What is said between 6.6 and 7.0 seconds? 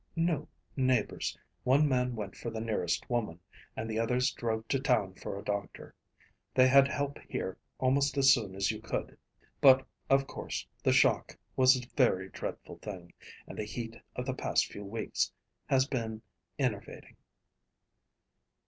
had